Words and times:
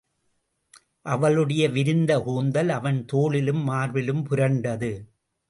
அவளுடைய 1.05 1.69
விரிந்த 1.69 2.19
கூந்தல் 2.19 2.69
அவன் 2.69 3.05
தோளிலும் 3.05 3.69
மார்பிலும் 3.69 4.23
புரண்டது. 4.29 4.91